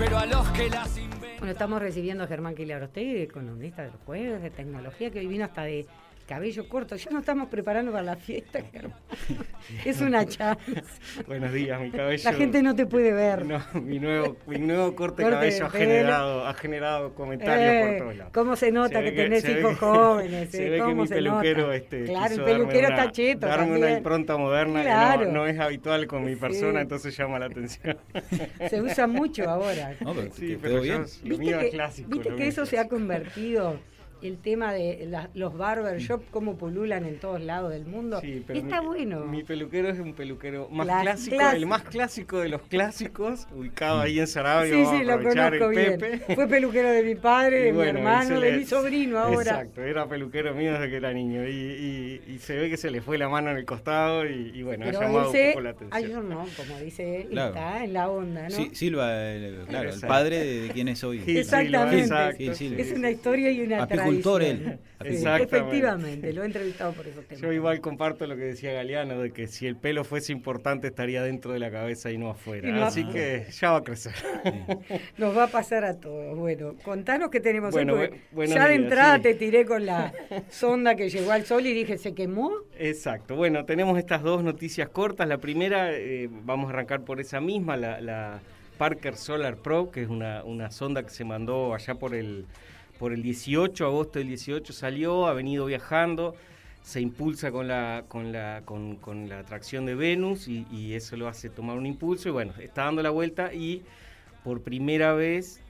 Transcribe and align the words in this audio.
pero 0.00 0.16
a 0.16 0.24
los 0.24 0.48
que 0.52 0.70
las 0.70 0.96
inventan. 0.96 1.30
Bueno, 1.40 1.52
estamos 1.52 1.78
recibiendo 1.82 2.24
a 2.24 2.26
Germán 2.26 2.54
Quilarostegui, 2.54 3.18
economista 3.18 3.82
del 3.82 3.92
jueves 4.06 4.40
de 4.40 4.48
tecnología, 4.48 5.10
que 5.10 5.18
hoy 5.18 5.26
vino 5.26 5.44
hasta 5.44 5.64
de 5.64 5.86
cabello 6.30 6.68
corto. 6.68 6.94
Ya 6.94 7.10
nos 7.10 7.20
estamos 7.22 7.48
preparando 7.48 7.90
para 7.90 8.04
la 8.04 8.14
fiesta, 8.16 8.60
Germán. 8.72 8.94
es 9.84 10.00
una 10.00 10.24
chance. 10.24 10.62
Buenos 11.26 11.52
días, 11.52 11.80
mi 11.80 11.90
cabello. 11.90 12.22
La 12.24 12.32
gente 12.32 12.62
no 12.62 12.76
te 12.76 12.86
puede 12.86 13.12
ver. 13.12 13.44
No, 13.44 13.60
mi 13.74 13.98
nuevo, 13.98 14.36
mi 14.46 14.58
nuevo 14.58 14.94
corte, 14.94 15.24
Corte 15.24 15.46
de 15.46 15.50
cabello 15.50 15.58
de 15.58 15.64
ha 15.64 15.68
pelo. 15.72 15.84
generado, 15.90 16.46
ha 16.46 16.54
generado 16.54 17.14
comentarios 17.16 17.68
Eh, 17.72 17.88
por 17.88 17.98
todos 17.98 18.16
lados. 18.16 18.32
¿Cómo 18.32 18.54
se 18.54 18.70
nota 18.70 18.98
Se 18.98 19.02
ve 19.02 19.12
que 19.12 19.22
tenés 19.24 19.44
hijos 19.48 19.70
que- 19.70 19.74
jóvenes? 19.76 20.50
Se 20.52 20.66
eh? 20.66 20.70
ve 20.70 20.76
que 20.76 20.82
¿Cómo 20.84 21.02
mi 21.02 21.08
se 21.08 21.14
peluquero 21.16 21.62
nota? 21.62 21.74
este, 21.74 22.04
Claro, 22.04 22.34
el 22.36 22.44
peluquero 22.44 22.86
una- 22.86 22.96
está 23.00 23.10
cheto 23.12 23.46
Darme 23.48 23.64
una 23.64 23.72
también. 23.74 23.96
impronta 23.98 24.36
moderna 24.36 24.82
Claro. 24.82 25.20
que 25.20 25.26
no, 25.26 25.32
no 25.32 25.46
es 25.48 25.58
habitual 25.58 26.06
con 26.06 26.24
mi 26.24 26.34
Sí. 26.34 26.40
persona, 26.40 26.80
entonces 26.80 27.16
llama 27.16 27.40
la 27.40 27.46
atención. 27.46 27.98
Se 28.70 28.80
usa 28.80 29.08
mucho 29.08 29.50
ahora. 29.50 29.94
No, 30.00 30.14
pero 30.14 30.32
Sí, 30.32 30.56
pero 30.62 30.74
quedó 30.74 30.76
yo- 30.76 30.82
bien. 30.82 31.00
lo 31.00 31.28
¿Viste 31.28 31.38
mío 31.44 31.58
que, 31.58 31.66
es 31.66 31.74
clásico. 31.74 32.08
viste 32.08 32.34
que 32.36 32.46
eso 32.46 32.62
es 32.62 32.68
se 32.68 32.78
ha 32.78 32.86
convertido 32.86 33.80
el 34.22 34.38
tema 34.38 34.72
de 34.72 35.06
la- 35.08 35.30
los 35.34 35.56
barber 35.56 35.98
shop, 36.00 36.22
cómo 36.30 36.56
pululan 36.56 37.04
en 37.04 37.18
todos 37.18 37.40
lados 37.40 37.70
del 37.72 37.84
mundo? 37.86 38.20
Sí, 38.20 38.42
pero 38.46 38.58
Está 38.60 38.80
mi, 38.80 38.86
bueno. 38.86 39.20
Mi 39.26 39.42
peluquero 39.42 39.88
es 39.88 39.98
un 39.98 40.14
peluquero 40.14 40.68
más 40.70 40.86
clásico, 41.02 41.36
clas- 41.36 41.54
el 41.54 41.66
más 41.66 41.82
clásico 41.82 42.38
de 42.40 42.48
los 42.48 42.62
clásicos, 42.62 43.46
ubicado 43.54 44.00
ahí 44.00 44.18
en 44.20 44.26
Sarabia. 44.26 44.72
Sí, 44.74 44.84
sí, 44.98 45.04
lo 45.04 45.22
conozco 45.22 45.70
el 45.70 45.76
bien. 45.76 45.98
Pepe. 46.00 46.34
Fue 46.34 46.46
peluquero 46.48 46.90
de 46.90 47.02
mi 47.02 47.14
padre, 47.14 47.64
de 47.64 47.72
bueno, 47.72 47.92
mi 47.94 47.98
hermano, 48.00 48.28
se 48.28 48.34
de 48.34 48.50
le- 48.52 48.56
mi 48.58 48.64
sobrino 48.64 49.18
ahora. 49.18 49.40
Exacto, 49.52 49.82
era 49.82 50.06
peluquero 50.08 50.54
mío 50.54 50.72
desde 50.72 50.90
que 50.90 50.96
era 50.96 51.12
niño. 51.12 51.46
Y, 51.48 51.52
y- 51.52 52.22
y 52.34 52.38
se 52.38 52.56
ve 52.56 52.70
que 52.70 52.76
se 52.76 52.90
le 52.90 53.00
fue 53.00 53.18
la 53.18 53.28
mano 53.28 53.50
en 53.50 53.56
el 53.56 53.64
costado 53.64 54.26
y, 54.26 54.52
y 54.54 54.62
bueno, 54.62 54.84
Pero 54.86 54.98
ha 54.98 55.02
llamado 55.02 55.28
ese, 55.30 55.46
un 55.46 55.52
poco 55.52 55.60
la 55.62 55.70
ay, 55.70 55.74
atención. 56.04 56.10
yo 56.10 56.22
no, 56.22 56.46
como 56.56 56.78
dice 56.80 57.22
él, 57.22 57.28
Claro. 57.28 57.48
está 57.54 57.84
en 57.84 57.92
la 57.92 58.08
onda, 58.10 58.42
¿no? 58.44 58.50
Sí, 58.50 58.70
Silva, 58.74 59.30
el- 59.32 59.64
claro, 59.68 59.88
el 59.88 59.94
Exacto. 59.94 60.08
padre 60.08 60.38
de, 60.44 60.60
de 60.62 60.68
quién 60.70 60.88
es 60.88 61.02
hoy. 61.04 61.22
Exactamente. 61.26 62.04
Silva, 62.04 62.30
exacto. 62.30 62.52
Es 62.82 62.92
una 62.92 63.10
historia 63.10 63.50
y 63.50 63.60
una 63.62 63.86
Apicultor 64.10 64.42
él. 64.42 64.78
Efectivamente, 65.02 66.32
lo 66.32 66.42
he 66.42 66.46
entrevistado 66.46 66.92
por 66.92 67.06
esos 67.06 67.24
temas. 67.24 67.40
Yo 67.42 67.52
igual 67.52 67.80
comparto 67.80 68.26
lo 68.26 68.36
que 68.36 68.42
decía 68.42 68.72
Galeano, 68.72 69.18
de 69.18 69.32
que 69.32 69.46
si 69.46 69.66
el 69.66 69.76
pelo 69.76 70.04
fuese 70.04 70.32
importante 70.32 70.88
estaría 70.88 71.22
dentro 71.22 71.52
de 71.52 71.58
la 71.58 71.70
cabeza 71.70 72.10
y 72.10 72.18
no 72.18 72.30
afuera. 72.30 72.68
Y 72.68 72.72
no 72.72 72.84
Así 72.84 73.04
que 73.08 73.46
ya 73.50 73.72
va 73.72 73.78
a 73.78 73.82
crecer. 73.84 74.12
Nos 75.18 75.36
va 75.36 75.44
a 75.44 75.48
pasar 75.48 75.84
a 75.84 75.94
todos. 75.98 76.36
Bueno, 76.38 76.74
contanos 76.82 77.30
qué 77.30 77.40
tenemos 77.40 77.72
Bueno, 77.72 77.94
hoy, 77.94 78.10
bu- 78.34 78.46
ya 78.46 78.64
de 78.66 78.72
días, 78.74 78.82
entrada 78.84 79.16
sí. 79.16 79.22
te 79.22 79.34
tiré 79.34 79.64
con 79.64 79.86
la 79.86 80.12
sonda 80.50 80.94
que 80.94 81.08
llegó 81.08 81.32
al 81.32 81.44
sol 81.44 81.66
y 81.66 81.72
dije, 81.72 81.98
¿se 81.98 82.14
quemó? 82.14 82.52
Exacto. 82.78 83.36
Bueno, 83.36 83.64
tenemos 83.64 83.98
estas 83.98 84.22
dos 84.22 84.42
noticias 84.42 84.88
cortas. 84.88 85.28
La 85.28 85.38
primera, 85.38 85.92
eh, 85.92 86.28
vamos 86.30 86.68
a 86.70 86.72
arrancar 86.74 87.02
por 87.04 87.20
esa 87.20 87.40
misma, 87.40 87.76
la, 87.76 88.00
la 88.00 88.40
Parker 88.78 89.16
Solar 89.16 89.56
Pro, 89.56 89.90
que 89.90 90.02
es 90.02 90.08
una, 90.08 90.42
una 90.44 90.70
sonda 90.70 91.02
que 91.02 91.10
se 91.10 91.24
mandó 91.24 91.74
allá 91.74 91.94
por 91.94 92.14
el, 92.14 92.46
por 93.00 93.14
el 93.14 93.22
18, 93.22 93.86
agosto 93.86 94.18
del 94.18 94.28
18 94.28 94.74
salió, 94.74 95.26
ha 95.26 95.32
venido 95.32 95.64
viajando, 95.64 96.36
se 96.82 97.00
impulsa 97.00 97.50
con 97.50 97.66
la, 97.66 98.04
con 98.08 98.30
la, 98.30 98.62
con, 98.66 99.26
la 99.26 99.38
atracción 99.38 99.86
de 99.86 99.94
Venus 99.94 100.48
y, 100.48 100.66
y 100.70 100.92
eso 100.92 101.16
lo 101.16 101.26
hace 101.26 101.48
tomar 101.48 101.78
un 101.78 101.86
impulso 101.86 102.28
y 102.28 102.32
bueno, 102.32 102.52
está 102.60 102.84
dando 102.84 103.02
la 103.02 103.08
vuelta 103.08 103.54
y 103.54 103.82
por 104.44 104.60
primera 104.60 105.14
vez 105.14 105.62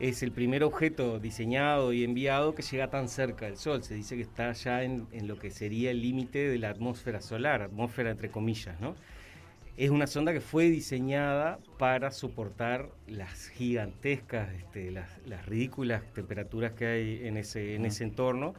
es 0.00 0.24
el 0.24 0.32
primer 0.32 0.64
objeto 0.64 1.20
diseñado 1.20 1.92
y 1.92 2.02
enviado 2.02 2.52
que 2.56 2.62
llega 2.62 2.90
tan 2.90 3.08
cerca 3.08 3.46
del 3.46 3.56
Sol. 3.56 3.84
Se 3.84 3.94
dice 3.94 4.16
que 4.16 4.22
está 4.22 4.50
ya 4.52 4.82
en, 4.82 5.06
en 5.12 5.28
lo 5.28 5.38
que 5.38 5.52
sería 5.52 5.92
el 5.92 6.02
límite 6.02 6.48
de 6.48 6.58
la 6.58 6.70
atmósfera 6.70 7.20
solar, 7.20 7.62
atmósfera 7.62 8.10
entre 8.10 8.28
comillas, 8.28 8.80
¿no? 8.80 8.96
Es 9.80 9.88
una 9.88 10.06
sonda 10.06 10.34
que 10.34 10.40
fue 10.42 10.68
diseñada 10.68 11.58
para 11.78 12.10
soportar 12.10 12.90
las 13.06 13.48
gigantescas, 13.48 14.52
este, 14.54 14.90
las, 14.90 15.08
las 15.26 15.46
ridículas 15.46 16.02
temperaturas 16.12 16.72
que 16.72 16.84
hay 16.86 17.20
en 17.26 17.38
ese, 17.38 17.76
en 17.76 17.86
ese 17.86 18.04
entorno. 18.04 18.52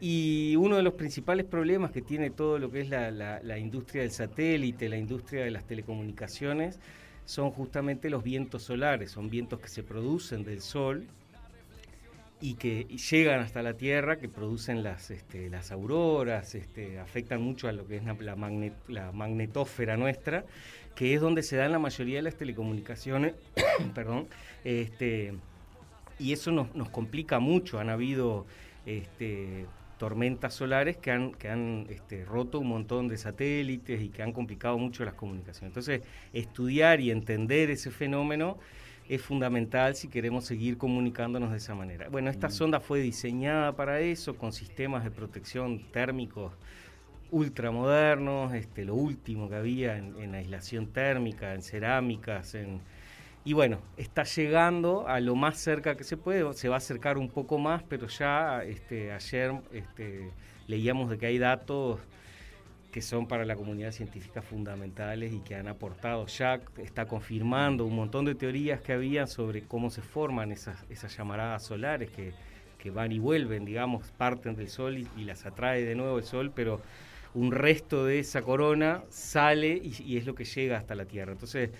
Y 0.00 0.56
uno 0.56 0.76
de 0.76 0.82
los 0.82 0.94
principales 0.94 1.44
problemas 1.44 1.90
que 1.90 2.00
tiene 2.00 2.30
todo 2.30 2.58
lo 2.58 2.70
que 2.70 2.80
es 2.80 2.88
la, 2.88 3.10
la- 3.10 3.42
la 3.42 3.58
industria 3.58 4.00
del 4.02 4.10
satélite, 4.10 4.88
la 4.88 4.96
industria 4.96 5.44
de 5.44 5.50
las 5.50 5.66
telecomunicaciones, 5.66 6.80
son 7.26 7.50
justamente 7.50 8.08
los 8.08 8.22
vientos 8.24 8.62
solares. 8.62 9.10
Son 9.10 9.28
vientos 9.28 9.60
que 9.60 9.68
se 9.68 9.82
producen 9.82 10.44
del 10.44 10.62
sol 10.62 11.06
y 12.40 12.54
que 12.54 12.84
llegan 12.84 13.40
hasta 13.40 13.62
la 13.62 13.74
Tierra, 13.74 14.18
que 14.18 14.28
producen 14.28 14.82
las, 14.82 15.10
este, 15.10 15.50
las 15.50 15.72
auroras, 15.72 16.54
este, 16.54 16.98
afectan 17.00 17.42
mucho 17.42 17.68
a 17.68 17.72
lo 17.72 17.86
que 17.86 17.96
es 17.96 18.04
la, 18.04 18.14
magnet- 18.36 18.74
la 18.86 19.10
magnetósfera 19.12 19.96
nuestra, 19.96 20.44
que 20.94 21.14
es 21.14 21.20
donde 21.20 21.42
se 21.42 21.56
dan 21.56 21.72
la 21.72 21.78
mayoría 21.78 22.16
de 22.16 22.22
las 22.22 22.36
telecomunicaciones, 22.36 23.34
perdón, 23.94 24.28
este, 24.64 25.34
y 26.18 26.32
eso 26.32 26.52
nos, 26.52 26.74
nos 26.74 26.90
complica 26.90 27.38
mucho. 27.40 27.78
Han 27.80 27.90
habido 27.90 28.46
este, 28.86 29.66
tormentas 29.98 30.54
solares 30.54 30.96
que 30.96 31.10
han, 31.10 31.32
que 31.32 31.48
han 31.48 31.86
este, 31.90 32.24
roto 32.24 32.60
un 32.60 32.68
montón 32.68 33.08
de 33.08 33.16
satélites 33.18 34.00
y 34.00 34.10
que 34.10 34.22
han 34.22 34.32
complicado 34.32 34.78
mucho 34.78 35.04
las 35.04 35.14
comunicaciones. 35.14 35.70
Entonces, 35.70 36.02
estudiar 36.32 37.00
y 37.00 37.10
entender 37.10 37.70
ese 37.70 37.90
fenómeno 37.90 38.58
es 39.08 39.22
fundamental 39.22 39.94
si 39.94 40.08
queremos 40.08 40.44
seguir 40.44 40.76
comunicándonos 40.76 41.50
de 41.50 41.56
esa 41.56 41.74
manera. 41.74 42.08
Bueno, 42.08 42.30
esta 42.30 42.50
sonda 42.50 42.80
fue 42.80 43.00
diseñada 43.00 43.72
para 43.74 44.00
eso, 44.00 44.36
con 44.36 44.52
sistemas 44.52 45.04
de 45.04 45.10
protección 45.10 45.82
térmicos 45.92 46.52
ultramodernos, 47.30 48.54
este, 48.54 48.84
lo 48.84 48.94
último 48.94 49.48
que 49.48 49.56
había 49.56 49.98
en, 49.98 50.18
en 50.18 50.34
aislación 50.34 50.86
térmica, 50.86 51.54
en 51.54 51.62
cerámicas, 51.62 52.54
en, 52.54 52.80
y 53.44 53.54
bueno, 53.54 53.78
está 53.96 54.24
llegando 54.24 55.08
a 55.08 55.20
lo 55.20 55.34
más 55.34 55.58
cerca 55.58 55.96
que 55.96 56.04
se 56.04 56.16
puede, 56.16 56.52
se 56.54 56.68
va 56.68 56.76
a 56.76 56.78
acercar 56.78 57.16
un 57.16 57.28
poco 57.28 57.58
más, 57.58 57.82
pero 57.82 58.06
ya 58.06 58.62
este, 58.62 59.12
ayer 59.12 59.54
este, 59.72 60.30
leíamos 60.66 61.08
de 61.08 61.18
que 61.18 61.26
hay 61.26 61.38
datos 61.38 61.98
que 62.90 63.02
son 63.02 63.26
para 63.26 63.44
la 63.44 63.54
comunidad 63.54 63.92
científica 63.92 64.40
fundamentales 64.40 65.32
y 65.32 65.40
que 65.40 65.54
han 65.54 65.68
aportado 65.68 66.26
ya, 66.26 66.60
está 66.78 67.06
confirmando 67.06 67.84
un 67.84 67.94
montón 67.94 68.24
de 68.24 68.34
teorías 68.34 68.80
que 68.80 68.92
había 68.92 69.26
sobre 69.26 69.62
cómo 69.62 69.90
se 69.90 70.00
forman 70.00 70.52
esas, 70.52 70.84
esas 70.88 71.14
llamaradas 71.16 71.64
solares 71.64 72.10
que, 72.10 72.32
que 72.78 72.90
van 72.90 73.12
y 73.12 73.18
vuelven, 73.18 73.64
digamos, 73.64 74.10
parten 74.12 74.56
del 74.56 74.68
Sol 74.68 74.98
y, 74.98 75.08
y 75.18 75.24
las 75.24 75.44
atrae 75.44 75.84
de 75.84 75.94
nuevo 75.94 76.18
el 76.18 76.24
Sol, 76.24 76.50
pero 76.54 76.80
un 77.34 77.52
resto 77.52 78.06
de 78.06 78.20
esa 78.20 78.40
corona 78.42 79.02
sale 79.10 79.76
y, 79.76 79.94
y 80.02 80.16
es 80.16 80.24
lo 80.24 80.34
que 80.34 80.44
llega 80.44 80.78
hasta 80.78 80.94
la 80.94 81.04
Tierra. 81.04 81.32
Entonces, 81.32 81.70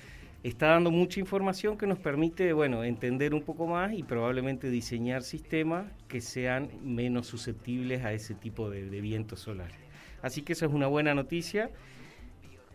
está 0.42 0.68
dando 0.68 0.90
mucha 0.90 1.20
información 1.20 1.78
que 1.78 1.86
nos 1.86 1.98
permite, 1.98 2.52
bueno, 2.52 2.84
entender 2.84 3.32
un 3.32 3.42
poco 3.42 3.66
más 3.66 3.94
y 3.94 4.02
probablemente 4.02 4.68
diseñar 4.68 5.22
sistemas 5.22 5.86
que 6.06 6.20
sean 6.20 6.68
menos 6.84 7.26
susceptibles 7.26 8.04
a 8.04 8.12
ese 8.12 8.34
tipo 8.34 8.68
de, 8.68 8.90
de 8.90 9.00
vientos 9.00 9.40
solares. 9.40 9.87
Así 10.22 10.42
que 10.42 10.52
eso 10.52 10.66
es 10.66 10.72
una 10.72 10.86
buena 10.86 11.14
noticia. 11.14 11.70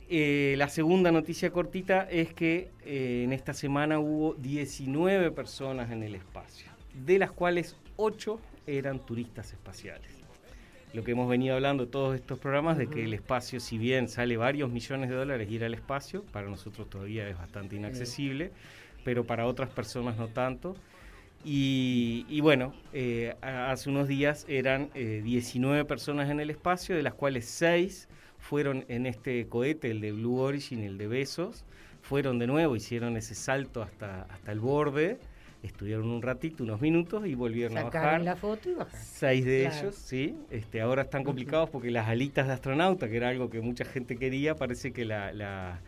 Eh, 0.09 0.55
la 0.57 0.69
segunda 0.69 1.11
noticia 1.11 1.51
cortita 1.51 2.03
es 2.09 2.33
que 2.33 2.71
eh, 2.85 3.23
en 3.23 3.33
esta 3.33 3.53
semana 3.53 3.99
hubo 3.99 4.33
19 4.35 5.31
personas 5.31 5.91
en 5.91 6.03
el 6.03 6.15
espacio, 6.15 6.67
de 6.93 7.19
las 7.19 7.31
cuales 7.31 7.75
8 7.95 8.39
eran 8.67 8.99
turistas 8.99 9.53
espaciales. 9.53 10.23
Lo 10.93 11.03
que 11.03 11.11
hemos 11.11 11.27
venido 11.27 11.55
hablando 11.55 11.87
todos 11.87 12.13
estos 12.13 12.37
programas 12.37 12.77
de 12.77 12.87
que 12.87 13.05
el 13.05 13.15
espacio, 13.15 13.59
si 13.59 13.79
bien 13.79 14.07
sale 14.07 14.37
varios 14.37 14.69
millones 14.69 15.09
de 15.09 15.15
dólares 15.15 15.49
ir 15.49 15.63
al 15.63 15.73
espacio, 15.73 16.23
para 16.31 16.47
nosotros 16.47 16.87
todavía 16.87 17.27
es 17.27 17.35
bastante 17.35 17.75
inaccesible, 17.75 18.51
pero 19.03 19.23
para 19.23 19.47
otras 19.47 19.69
personas 19.69 20.17
no 20.17 20.27
tanto. 20.27 20.75
Y, 21.45 22.25
y 22.29 22.39
bueno, 22.41 22.73
eh, 22.93 23.35
hace 23.41 23.89
unos 23.89 24.07
días 24.07 24.45
eran 24.47 24.89
eh, 24.93 25.21
19 25.23 25.83
personas 25.85 26.29
en 26.29 26.39
el 26.39 26.49
espacio, 26.49 26.95
de 26.95 27.03
las 27.03 27.13
cuales 27.13 27.45
6 27.45 28.07
fueron 28.39 28.85
en 28.87 29.05
este 29.05 29.47
cohete, 29.47 29.91
el 29.91 29.99
de 30.01 30.11
Blue 30.13 30.37
Origin, 30.39 30.83
el 30.83 30.97
de 30.97 31.07
Besos, 31.07 31.65
fueron 32.01 32.39
de 32.39 32.47
nuevo, 32.47 32.75
hicieron 32.75 33.17
ese 33.17 33.35
salto 33.35 33.81
hasta, 33.81 34.23
hasta 34.23 34.51
el 34.51 34.59
borde, 34.59 35.17
estuvieron 35.63 36.09
un 36.09 36.21
ratito, 36.21 36.63
unos 36.63 36.81
minutos 36.81 37.25
y 37.25 37.35
volvieron 37.35 37.77
a 37.77 37.83
bajar. 37.83 38.01
Sacaron 38.03 38.25
la 38.25 38.35
foto 38.35 38.69
y 38.69 38.73
bajaron. 38.73 39.05
Seis 39.05 39.45
de 39.45 39.61
Claro. 39.63 39.79
ellos, 39.79 39.95
sí. 39.95 40.35
Este, 40.51 40.81
ahora 40.81 41.03
están 41.03 41.23
complicados 41.23 41.69
porque 41.69 41.89
las 41.91 42.07
alitas 42.07 42.47
de 42.47 42.53
astronauta, 42.53 43.09
que 43.09 43.15
era 43.17 43.29
algo 43.29 43.49
que 43.49 43.61
mucha 43.61 43.85
gente 43.85 44.17
quería, 44.17 44.55
parece 44.55 44.91
que 44.91 45.05
la, 45.05 45.31
la- 45.31 45.79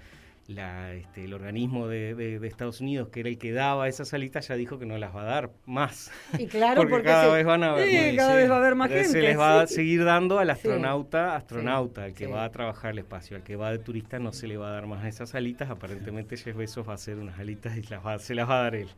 la, 0.47 0.93
este, 0.93 1.23
el 1.25 1.33
organismo 1.33 1.87
de, 1.87 2.13
de- 2.13 2.37
de 2.39 2.47
Estados 2.47 2.79
Unidos, 2.79 3.09
que 3.09 3.21
era 3.21 3.29
el 3.29 3.37
que 3.39 3.51
daba 3.51 3.87
esas 3.87 4.13
alitas, 4.13 4.47
ya 4.47 4.55
dijo 4.55 4.77
que 4.77 4.85
no 4.85 4.95
las 4.99 5.15
va 5.15 5.21
a 5.23 5.25
dar 5.25 5.49
más. 5.65 6.11
Y 6.37 6.45
claro, 6.45 6.75
porque, 6.81 6.91
porque, 6.91 7.07
cada 7.07 7.25
se- 7.25 7.31
vez 7.33 7.45
van 7.45 7.63
a 7.63 7.75
Sí, 7.83 7.95
más. 7.95 8.15
cada 8.15 8.35
vez 8.35 8.49
va 8.51 8.55
a 8.55 8.57
haber 8.59 8.75
más 8.75 8.91
Entonces 8.91 9.07
gente. 9.13 9.21
se 9.21 9.27
les 9.29 9.39
va 9.39 9.61
a 9.61 9.67
seguir 9.67 10.03
dando 10.05 10.37
al 10.37 10.49
astronauta, 10.51 11.35
astronauta, 11.35 12.03
al 12.03 12.13
que 12.13 12.27
va 12.27 12.43
a 12.45 12.51
trabajar 12.51 12.91
el 12.91 12.99
espacio, 12.99 13.37
al 13.37 13.43
que 13.43 13.55
va 13.55 13.71
de 13.71 13.79
turista 13.79 14.19
no 14.19 14.31
se 14.33 14.47
le 14.47 14.57
va 14.57 14.67
a 14.69 14.71
dar 14.73 14.85
más 14.85 15.03
esas 15.05 15.33
alitas, 15.33 15.69
aparentemente 15.71 16.37
Jeff 16.37 16.55
Bezos 16.55 16.87
va 16.87 16.91
a 16.91 16.95
hacer 16.95 17.17
unas 17.17 17.39
alitas 17.39 17.75
y 17.77 17.81
las 17.83 18.05
va- 18.05 18.19
se 18.19 18.35
las 18.35 18.47
va 18.47 18.59
a 18.59 18.63
dar 18.63 18.75
él. 18.75 18.89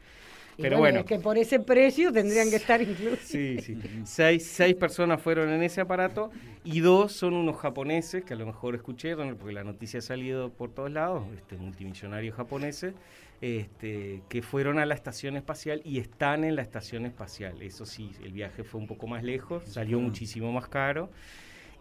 Y 0.57 0.63
Pero 0.63 0.80
bueno. 0.80 1.00
es 1.01 1.06
que 1.06 1.19
por 1.19 1.38
ese 1.38 1.59
precio 1.59 2.12
tendrían 2.12 2.50
que 2.50 2.56
estar 2.56 2.81
incluidos. 2.81 3.19
Sí, 3.19 3.59
sí. 3.62 3.77
Seis, 4.06 4.45
seis 4.45 4.75
personas 4.75 5.21
fueron 5.21 5.50
en 5.50 5.62
ese 5.62 5.81
aparato 5.81 6.31
y 6.63 6.80
dos 6.80 7.12
son 7.12 7.36
unos 7.36 7.57
japoneses 7.57 8.24
que 8.24 8.33
a 8.33 8.38
lo 8.38 8.45
mejor 8.45 8.74
escucharon, 8.74 9.36
porque 9.38 9.54
la 9.54 9.63
noticia 9.63 10.00
ha 10.00 10.01
salido 10.01 10.50
por 10.50 10.71
todos 10.71 10.92
lados, 10.92 11.24
este, 11.36 11.57
multimillonarios 11.57 12.36
japoneses, 12.36 12.95
este, 13.39 14.24
que 14.30 14.42
fueron 14.42 14.80
a 14.80 14.88
la 14.88 14.95
estación 14.95 15.36
espacial 15.38 15.81
y 15.86 16.00
están 16.00 16.44
en 16.44 16.56
la 16.56 16.63
estación 16.63 17.06
espacial. 17.06 17.62
Eso 17.62 17.86
sí, 17.86 18.12
el 18.24 18.31
viaje 18.31 18.63
fue 18.63 18.81
un 18.81 18.88
poco 18.88 19.06
más 19.06 19.24
lejos, 19.24 19.63
salió 19.68 20.00
muchísimo 20.00 20.51
más 20.51 20.68
caro 20.68 21.12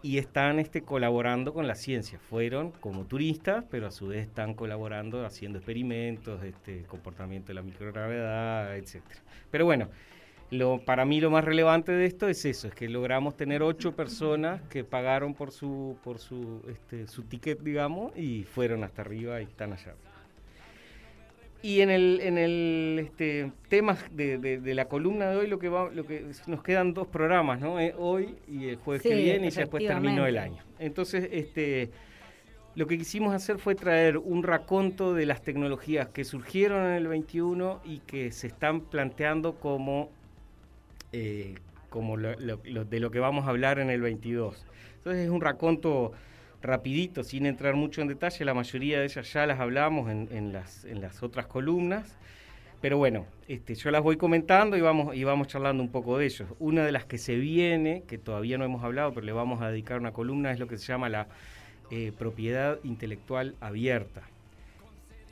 y 0.01 0.17
están 0.17 0.59
este, 0.59 0.81
colaborando 0.81 1.53
con 1.53 1.67
la 1.67 1.75
ciencia. 1.75 2.19
Fueron 2.19 2.71
como 2.71 3.05
turistas, 3.05 3.65
pero 3.69 3.87
a 3.87 3.91
su 3.91 4.07
vez 4.07 4.27
están 4.27 4.53
colaborando 4.53 5.25
haciendo 5.25 5.57
experimentos, 5.59 6.43
este, 6.43 6.83
comportamiento 6.83 7.47
de 7.47 7.53
la 7.55 7.61
microgravedad, 7.61 8.77
etcétera. 8.77 9.21
Pero 9.51 9.65
bueno, 9.65 9.89
lo, 10.49 10.79
para 10.79 11.03
mí 11.05 11.19
lo 11.19 11.29
más 11.29 11.43
relevante 11.43 11.91
de 11.91 12.05
esto 12.05 12.29
es 12.29 12.45
eso, 12.45 12.67
es 12.67 12.73
que 12.73 12.87
logramos 12.87 13.35
tener 13.35 13.61
ocho 13.61 13.95
personas 13.95 14.61
que 14.69 14.83
pagaron 14.83 15.33
por 15.33 15.51
su, 15.51 15.97
por 16.03 16.19
su, 16.19 16.61
este, 16.69 17.07
su 17.07 17.23
ticket, 17.23 17.59
digamos, 17.61 18.15
y 18.17 18.43
fueron 18.43 18.83
hasta 18.83 19.01
arriba 19.01 19.41
y 19.41 19.45
están 19.45 19.73
allá. 19.73 19.95
Y 21.63 21.81
en 21.81 21.89
el, 21.89 22.19
en 22.21 22.37
el 22.37 22.99
este, 23.03 23.51
tema 23.67 23.97
de, 24.11 24.37
de- 24.37 24.59
de 24.59 24.73
la 24.75 24.85
columna 24.85 25.29
de 25.31 25.37
hoy, 25.37 25.47
lo 25.47 25.57
que 25.59 25.69
va, 25.69 25.89
lo 25.91 26.05
que 26.05 26.25
nos 26.45 26.61
quedan 26.63 26.93
dos 26.93 27.07
programas, 27.07 27.59
¿no? 27.59 27.79
Eh, 27.79 27.93
hoy 27.97 28.35
y 28.47 28.67
el 28.69 28.75
jueves 28.77 29.01
que 29.01 29.09
viene, 29.15 29.47
y 29.47 29.49
ya 29.49 29.61
después 29.61 29.81
terminó 29.95 30.27
el 30.27 30.37
año. 30.37 30.63
Entonces, 30.79 31.27
este, 31.31 31.89
lo 32.75 32.85
que 32.85 32.97
quisimos 32.99 33.33
hacer 33.33 33.57
fue 33.57 33.73
traer 33.73 34.17
un 34.19 34.43
raconto 34.43 35.13
de 35.15 35.25
las 35.25 35.41
tecnologías 35.41 36.09
que 36.09 36.23
surgieron 36.23 36.85
en 36.85 36.93
el 36.93 37.07
21 37.07 37.81
y 37.83 37.99
que 37.99 38.31
se 38.31 38.47
están 38.47 38.81
planteando 38.81 39.55
como, 39.55 40.11
eh, 41.11 41.55
como 41.89 42.17
lo- 42.17 42.39
lo- 42.39 42.59
lo- 42.65 42.85
de 42.85 42.99
lo 42.99 43.09
que 43.09 43.19
vamos 43.19 43.47
a 43.47 43.49
hablar 43.49 43.79
en 43.79 43.89
el 43.89 44.01
22. 44.01 44.63
Entonces 44.97 45.23
es 45.25 45.29
un 45.31 45.41
raconto 45.41 46.11
rapidito, 46.61 47.23
sin 47.23 47.45
entrar 47.45 47.75
mucho 47.75 48.01
en 48.01 48.07
detalle, 48.07 48.43
la 48.45 48.53
mayoría 48.53 48.99
de 48.99 49.05
ellas 49.05 49.31
ya 49.31 49.45
las 49.45 49.59
hablamos 49.59 50.09
en, 50.09 50.27
en 50.31 50.53
las, 50.53 50.85
en 50.85 51.01
las 51.01 51.21
otras 51.23 51.45
columnas. 51.47 52.15
Pero 52.81 52.97
bueno, 52.97 53.25
este, 53.47 53.73
yo 53.73 53.89
las 53.89 54.03
voy 54.03 54.17
comentando 54.17 54.77
y 54.77 54.81
vamos, 54.81 55.15
y 55.15 55.23
vamos 55.23 55.47
charlando 55.47 55.81
un 55.81 55.89
poco 55.89 56.17
de 56.19 56.25
ellos. 56.25 56.47
Una 56.59 56.85
de 56.85 56.91
las 56.91 57.05
que 57.05 57.17
se 57.17 57.35
viene, 57.35 58.03
que 58.07 58.17
todavía 58.19 58.57
no 58.59 58.65
hemos 58.65 58.83
hablado, 58.83 59.13
pero 59.13 59.25
le 59.25 59.31
vamos 59.31 59.61
a 59.61 59.69
dedicar 59.71 59.99
una 59.99 60.11
columna, 60.13 60.51
es 60.51 60.59
lo 60.59 60.67
que 60.67 60.77
se 60.77 60.85
llama 60.85 61.09
la 61.09 61.27
eh, 61.89 62.11
propiedad 62.17 62.77
intelectual 62.83 63.55
abierta. 63.61 64.21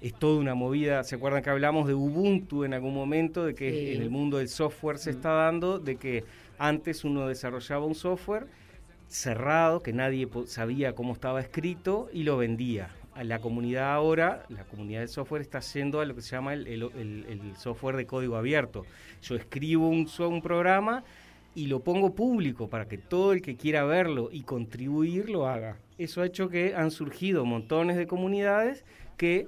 Es 0.01 0.13
toda 0.13 0.39
una 0.39 0.56
movida, 0.56 1.04
¿se 1.04 1.16
acuerdan 1.16 1.44
que 1.44 1.50
hablamos 1.50 1.88
de 1.88 1.94
Ubuntu 1.94 2.63
en 2.63 2.74
algún 2.74 2.94
momento? 2.94 3.45
De 3.45 3.54
que 3.56 3.71
Sí. 3.71 3.95
en 3.95 4.01
el 4.01 4.10
mundo 4.10 4.38
del 4.38 4.50
software 4.50 4.98
se 4.98 5.12
está 5.12 5.31
dando, 5.31 5.78
de 5.80 5.95
que 5.98 6.24
antes 6.57 7.04
uno 7.04 7.28
desarrollaba 7.28 7.86
un 7.86 7.95
software 7.95 8.48
cerrado, 9.16 9.82
que 9.82 9.94
nadie 9.94 10.28
sabía 10.46 10.94
cómo 10.94 11.14
estaba 11.14 11.40
escrito 11.40 12.10
y 12.12 12.24
lo 12.24 12.38
vendía. 12.38 12.90
La 13.24 13.40
comunidad 13.40 13.94
ahora, 13.94 14.46
la 14.50 14.66
comunidad 14.66 15.00
del 15.00 15.10
software 15.10 15.42
está 15.42 15.62
yendo 15.62 16.02
a 16.02 16.06
lo 16.06 16.16
que 16.16 16.22
se 16.22 16.32
llama 16.32 16.54
el, 16.54 17.54
software 17.58 17.96
de 17.96 18.06
código 18.06 18.36
abierto. 18.36 18.86
Yo 19.22 19.36
escribo 19.36 19.88
un, 19.88 20.10
un 20.20 20.42
programa 20.42 21.06
y 21.56 21.68
lo 21.68 21.80
pongo 21.80 22.14
público 22.14 22.70
para 22.70 22.90
que 22.90 22.98
todo 22.98 23.32
el 23.32 23.42
que 23.42 23.56
quiera 23.56 23.86
verlo 23.86 24.28
y 24.34 24.44
contribuir 24.44 25.30
lo 25.30 25.48
haga. 25.48 25.78
Eso 25.98 26.22
ha 26.22 26.26
hecho 26.26 26.50
que 26.50 26.76
han 26.76 26.92
surgido 26.92 27.46
montones 27.46 27.96
de 27.96 28.08
comunidades 28.08 28.84
que 29.16 29.48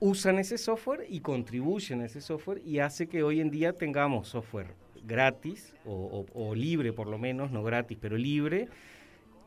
usan 0.00 0.38
ese 0.38 0.56
software 0.56 1.04
y 1.10 1.20
contribuyen 1.20 2.00
a 2.00 2.06
ese 2.06 2.22
software 2.22 2.62
y 2.64 2.78
hace 2.78 3.06
que 3.06 3.22
hoy 3.22 3.40
en 3.40 3.50
día 3.50 3.74
tengamos 3.74 4.28
software 4.28 4.87
gratis 5.08 5.74
o, 5.84 5.92
o- 6.34 6.50
o 6.50 6.54
libre 6.54 6.92
por 6.92 7.08
lo 7.08 7.18
menos, 7.18 7.50
no 7.50 7.64
gratis, 7.64 7.98
pero 8.00 8.16
libre, 8.16 8.68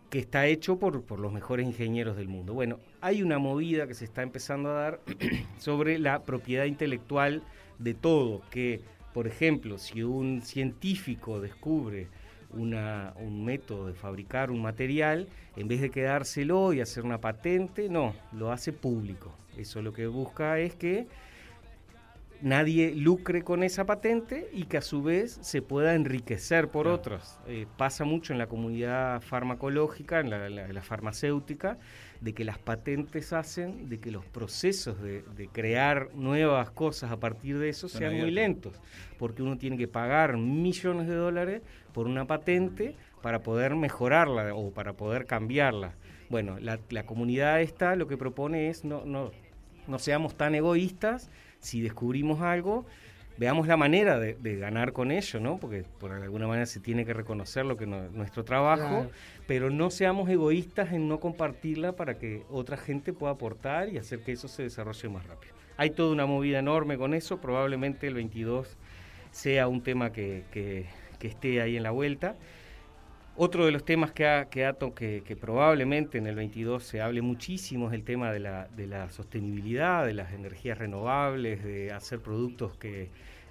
que 0.09 0.19
está 0.19 0.45
hecho 0.47 0.77
por, 0.77 1.03
por 1.03 1.19
los 1.19 1.31
mejores 1.31 1.65
ingenieros 1.65 2.17
del 2.17 2.27
mundo. 2.27 2.53
Bueno, 2.53 2.79
hay 2.99 3.23
una 3.23 3.37
movida 3.37 3.87
que 3.87 3.93
se 3.93 4.03
está 4.03 4.23
empezando 4.23 4.69
a 4.71 4.73
dar 4.73 4.99
sobre 5.57 5.97
la 5.99 6.23
propiedad 6.23 6.65
intelectual 6.65 7.43
de 7.79 7.93
todo, 7.93 8.41
que, 8.51 8.81
por 9.13 9.25
ejemplo, 9.27 9.77
si 9.77 10.03
un 10.03 10.41
científico 10.41 11.39
descubre 11.39 12.07
una- 12.53 13.13
un 13.17 13.45
método 13.45 13.87
de 13.87 13.93
fabricar 13.93 14.51
un 14.51 14.61
material, 14.61 15.29
en 15.55 15.69
vez 15.69 15.79
de 15.79 15.89
quedárselo 15.89 16.73
y 16.73 16.81
hacer 16.81 17.05
una 17.05 17.19
patente, 17.21 17.87
no, 17.87 18.13
lo 18.33 18.51
hace 18.51 18.73
público. 18.73 19.31
Eso 19.57 19.81
lo 19.81 19.93
que 19.93 20.07
busca 20.07 20.59
es 20.59 20.75
que 20.75 21.07
nadie 22.41 22.93
lucre 22.95 23.43
con 23.43 23.63
esa 23.63 23.85
patente 23.85 24.49
y 24.51 24.63
que 24.65 24.77
a 24.77 24.81
su 24.81 25.01
vez 25.03 25.37
se 25.41 25.61
pueda 25.61 25.93
enriquecer 25.95 26.69
por 26.69 26.83
Claro. 26.85 26.95
otros. 26.97 27.37
Eh, 27.47 27.67
pasa 27.77 28.03
mucho 28.05 28.33
en 28.33 28.39
la 28.39 28.47
comunidad 28.47 29.21
farmacológica, 29.21 30.19
en 30.19 30.29
la, 30.29 30.49
la- 30.49 30.67
la 30.67 30.81
farmacéutica, 30.81 31.77
de 32.19 32.33
que 32.33 32.43
las 32.45 32.59
patentes 32.59 33.33
hacen 33.33 33.89
de 33.89 33.99
que 33.99 34.11
los 34.11 34.25
procesos 34.25 35.01
de, 35.01 35.23
de 35.35 35.47
crear 35.47 36.09
nuevas 36.13 36.69
cosas 36.71 37.11
a 37.11 37.19
partir 37.19 37.57
de 37.57 37.69
eso 37.69 37.87
sean 37.89 38.17
muy 38.17 38.31
lentos, 38.31 38.79
porque 39.17 39.41
uno 39.41 39.57
tiene 39.57 39.77
que 39.77 39.87
pagar 39.87 40.37
millones 40.37 41.07
de 41.07 41.15
dólares 41.15 41.61
por 41.93 42.07
una 42.07 42.25
patente 42.25 42.95
para 43.21 43.41
poder 43.43 43.75
mejorarla 43.75 44.53
o 44.55 44.71
para 44.71 44.93
poder 44.93 45.25
cambiarla. 45.25 45.93
Bueno, 46.29 46.57
la, 46.59 46.79
la 46.89 47.05
comunidad 47.05 47.61
esta 47.61 47.95
lo 47.95 48.07
que 48.07 48.17
propone 48.17 48.69
es 48.69 48.85
no, 48.85 49.03
no, 49.05 49.31
no 49.87 49.99
seamos 49.99 50.35
tan 50.37 50.55
egoístas, 50.55 51.29
si 51.61 51.79
descubrimos 51.81 52.41
algo, 52.41 52.85
veamos 53.37 53.65
la 53.67 53.77
manera 53.77 54.19
de, 54.19 54.33
de 54.35 54.57
ganar 54.57 54.91
con 54.91 55.09
ello, 55.09 55.39
¿no? 55.39 55.57
Porque 55.57 55.83
por 55.99 56.11
alguna 56.11 56.47
manera 56.47 56.65
se 56.65 56.79
tiene 56.79 57.05
que 57.05 57.13
reconocer 57.13 57.65
lo 57.65 57.77
que 57.77 57.87
no- 57.87 58.09
nuestro 58.09 58.43
trabajo, 58.43 58.87
Claro. 58.87 59.11
pero 59.47 59.69
no 59.69 59.89
seamos 59.89 60.29
egoístas 60.29 60.91
en 60.91 61.07
no 61.07 61.19
compartirla 61.19 61.93
para 61.95 62.19
que 62.19 62.43
otra 62.49 62.75
gente 62.77 63.13
pueda 63.13 63.31
aportar 63.33 63.87
y 63.89 63.97
hacer 63.97 64.19
que 64.19 64.33
eso 64.33 64.47
se 64.49 64.63
desarrolle 64.63 65.07
más 65.09 65.25
rápido. 65.25 65.53
Hay 65.77 65.91
toda 65.91 66.11
una 66.11 66.25
movida 66.25 66.59
enorme 66.59 66.97
con 66.97 67.13
eso, 67.13 67.39
probablemente 67.39 68.05
el 68.07 68.13
22 68.15 68.77
sea 69.31 69.67
un 69.67 69.81
tema 69.81 70.11
que, 70.11 70.43
que- 70.51 70.85
que 71.17 71.27
esté 71.27 71.61
ahí 71.61 71.77
en 71.77 71.83
la 71.83 71.91
vuelta. 71.91 72.35
Otro 73.43 73.65
de 73.65 73.71
los 73.71 73.83
temas 73.83 74.11
que, 74.11 74.27
ha, 74.27 74.51
que, 74.51 74.67
ha 74.67 74.75
que, 74.93 75.35
probablemente 75.35 76.19
en 76.19 76.27
el 76.27 76.35
22 76.35 76.83
se 76.83 77.01
hable 77.01 77.23
muchísimo 77.23 77.87
es 77.87 77.95
el 77.95 78.03
tema 78.03 78.31
de 78.31 78.39
la, 78.39 78.67
de 78.67 78.85
la 78.85 79.09
sostenibilidad, 79.09 80.05
de 80.05 80.13
las 80.13 80.31
energías 80.33 80.77
renovables, 80.77 81.63
de 81.63 81.91
hacer 81.91 82.19
productos 82.19 82.77
que, 82.77 83.09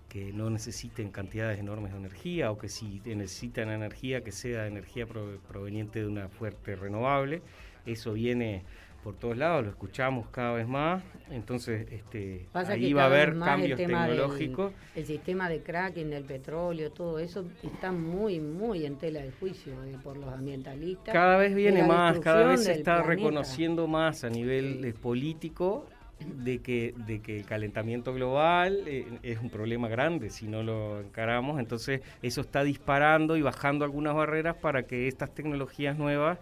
que 0.08 0.32
no 0.32 0.48
necesiten 0.48 1.10
cantidades 1.10 1.58
enormes 1.58 1.90
de 1.90 1.98
energía 1.98 2.52
o 2.52 2.56
que 2.56 2.68
si 2.68 3.02
necesitan 3.04 3.68
energía 3.68 4.22
que 4.22 4.30
sea 4.30 4.68
energía 4.68 5.06
pro- 5.06 5.40
proveniente 5.48 5.98
de 5.98 6.06
una 6.06 6.28
fuerte 6.28 6.76
renovable. 6.76 7.42
Eso 7.84 8.12
viene 8.12 8.62
por 9.02 9.14
todos 9.16 9.36
lados, 9.36 9.64
lo 9.64 9.70
escuchamos 9.70 10.26
cada 10.30 10.52
vez 10.52 10.68
más. 10.68 11.02
Entonces, 11.30 11.86
este, 11.90 12.46
Pasa 12.52 12.72
ahí 12.72 12.92
va 12.92 13.04
a 13.04 13.06
haber 13.06 13.30
el 13.30 13.38
cambios 13.40 13.78
del- 13.78 13.88
tecnológicos. 13.88 14.72
el 14.94 15.06
sistema 15.06 15.48
de 15.48 15.62
cracking 15.62 16.10
del 16.10 16.24
petróleo, 16.24 16.90
todo 16.90 17.18
eso 17.18 17.44
está 17.62 17.92
muy, 17.92 18.40
muy 18.40 18.84
en 18.84 18.96
tela 18.96 19.20
de 19.22 19.30
juicio 19.32 19.72
eh, 19.84 19.96
por 20.02 20.16
los 20.16 20.32
ambientalistas. 20.32 21.12
Cada 21.14 21.36
vez 21.38 21.54
viene 21.54 21.82
más, 21.84 22.18
cada 22.18 22.48
vez 22.48 22.64
se 22.64 22.72
está 22.72 22.96
planeta. 23.02 23.08
reconociendo 23.08 23.86
más 23.86 24.24
a 24.24 24.28
nivel 24.30 24.84
eh, 24.84 24.92
político 24.92 25.86
de 26.20 26.58
que, 26.58 26.92
de 27.06 27.20
que 27.22 27.38
el 27.38 27.46
calentamiento 27.46 28.12
global 28.12 28.82
eh, 28.86 29.06
es 29.22 29.38
un 29.38 29.48
problema 29.48 29.88
grande 29.88 30.28
si 30.28 30.46
no 30.46 30.62
lo 30.62 31.00
encaramos. 31.00 31.58
Entonces 31.58 32.02
eso 32.22 32.42
está 32.42 32.62
disparando 32.64 33.36
y 33.38 33.42
bajando 33.42 33.84
algunas 33.86 34.14
barreras 34.14 34.56
para 34.56 34.82
que 34.82 35.08
estas 35.08 35.34
tecnologías 35.34 35.96
nuevas 35.96 36.38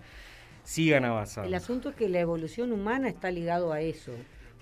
sigan 0.64 1.04
avanzando. 1.04 1.48
El 1.48 1.54
asunto 1.54 1.90
es 1.90 1.94
que 1.96 2.08
la 2.08 2.20
evolución 2.20 2.72
humana 2.72 3.08
está 3.08 3.30
ligado 3.30 3.72
a 3.72 3.80
eso. 3.80 4.12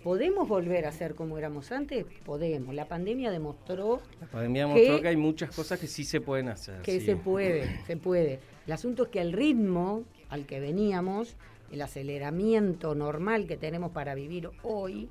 ¿Podemos 0.02 0.48
volver 0.48 0.86
a 0.86 0.92
ser 0.92 1.14
como 1.16 1.36
éramos 1.36 1.72
antes? 1.72 2.04
Podemos. 2.24 2.74
La 2.74 2.86
pandemia 2.86 3.30
demostró 3.32 4.00
La 4.20 4.26
pandemia 4.28 4.68
mostró 4.68 4.96
que- 4.96 5.02
que 5.02 5.08
hay 5.08 5.16
muchas 5.16 5.50
cosas 5.54 5.80
que 5.80 5.88
sí 5.88 6.04
se 6.04 6.20
pueden 6.20 6.48
hacer. 6.48 6.82
que 6.82 7.00
sí. 7.00 7.06
se 7.06 7.16
puede, 7.16 7.84
se 7.86 7.96
puede. 7.96 8.38
El 8.66 8.72
asunto 8.72 9.04
es 9.04 9.08
que 9.08 9.20
el 9.20 9.32
ritmo 9.32 10.04
al 10.28 10.46
que 10.46 10.60
veníamos, 10.60 11.36
el 11.72 11.82
aceleramiento 11.82 12.94
normal 12.94 13.46
que 13.48 13.56
tenemos 13.56 13.90
para 13.90 14.14
vivir 14.14 14.48
hoy, 14.62 15.08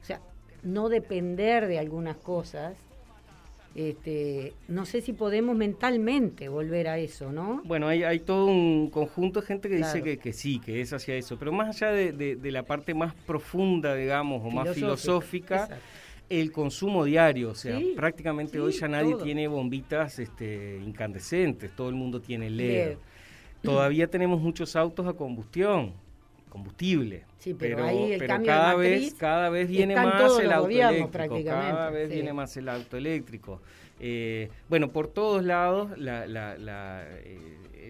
o 0.00 0.04
sea, 0.04 0.20
no 0.62 0.88
depender 0.88 1.66
de 1.66 1.78
algunas 1.78 2.16
cosas, 2.16 2.78
este, 3.74 4.52
no 4.68 4.84
sé 4.84 5.00
si 5.00 5.12
podemos 5.12 5.56
mentalmente 5.56 6.48
volver 6.48 6.88
a 6.88 6.98
eso, 6.98 7.32
¿no? 7.32 7.62
Bueno, 7.64 7.88
hay, 7.88 8.02
hay 8.04 8.18
todo 8.20 8.46
un 8.46 8.90
conjunto 8.90 9.40
de 9.40 9.46
gente 9.46 9.68
que 9.68 9.76
dice 9.76 10.02
que, 10.02 10.18
que 10.18 10.32
sí, 10.32 10.58
que 10.60 10.80
es 10.80 10.92
hacia 10.92 11.14
eso. 11.16 11.38
Pero 11.38 11.52
más 11.52 11.68
allá 11.82 11.92
de, 11.92 12.12
de- 12.12 12.36
de 12.36 12.50
la 12.52 12.64
parte 12.64 12.94
más 12.94 13.14
profunda, 13.14 13.94
digamos, 13.94 14.42
o 14.44 14.50
más 14.50 14.70
filosófica, 14.74 15.62
Exacto. 15.64 15.82
el 16.28 16.52
consumo 16.52 17.04
diario. 17.04 17.50
O 17.50 17.54
sea, 17.54 17.78
Sí, 17.78 17.92
prácticamente 17.96 18.52
sí, 18.52 18.58
hoy 18.58 18.72
ya 18.72 18.88
nadie 18.88 19.12
todo. 19.12 19.24
tiene 19.24 19.48
bombitas 19.48 20.18
este, 20.18 20.78
incandescentes, 20.84 21.74
todo 21.74 21.88
el 21.88 21.94
mundo 21.94 22.20
tiene 22.20 22.50
LED. 22.50 22.88
LED. 22.88 22.96
Todavía 23.62 24.08
tenemos 24.08 24.40
muchos 24.40 24.74
autos 24.74 25.06
a 25.06 25.12
combustión, 25.12 25.92
combustible. 26.52 27.24
Sí, 27.38 27.54
pero, 27.54 27.82
ahí 27.82 28.12
el 28.12 28.26
cambio 28.26 28.46
cada 28.46 28.76
de 28.76 28.76
vez 28.76 29.14
cada 29.14 29.48
vez 29.48 29.68
viene 29.68 29.96
más 29.96 30.38
el 30.38 30.52
auto 30.52 30.68
eléctrico, 30.68 31.44
cada 31.44 31.90
vez 31.90 32.08
sí. 32.08 32.14
viene 32.14 32.32
más 32.34 32.56
el 32.58 32.68
auto 32.68 32.96
eléctrico. 32.98 33.62
Eh, 34.00 34.50
bueno, 34.68 34.90
por 34.90 35.08
todos 35.08 35.44
lados 35.44 35.96
la, 35.98 36.26
la, 36.26 36.56
eh, 37.08 37.38